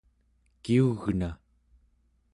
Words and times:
kiu͡gna 0.63 1.29